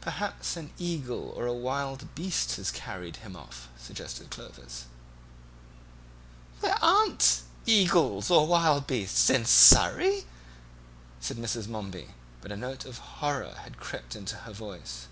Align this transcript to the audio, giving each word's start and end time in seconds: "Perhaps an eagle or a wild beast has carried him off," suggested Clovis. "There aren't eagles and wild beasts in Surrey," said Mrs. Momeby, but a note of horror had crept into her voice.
"Perhaps 0.00 0.56
an 0.56 0.70
eagle 0.78 1.30
or 1.34 1.46
a 1.46 1.52
wild 1.52 2.14
beast 2.14 2.54
has 2.54 2.70
carried 2.70 3.16
him 3.16 3.34
off," 3.34 3.66
suggested 3.76 4.30
Clovis. 4.30 4.84
"There 6.60 6.78
aren't 6.80 7.42
eagles 7.66 8.30
and 8.30 8.48
wild 8.48 8.86
beasts 8.86 9.28
in 9.28 9.44
Surrey," 9.44 10.24
said 11.18 11.36
Mrs. 11.36 11.66
Momeby, 11.66 12.14
but 12.40 12.52
a 12.52 12.56
note 12.56 12.84
of 12.84 12.98
horror 12.98 13.56
had 13.64 13.80
crept 13.80 14.14
into 14.14 14.36
her 14.36 14.52
voice. 14.52 15.08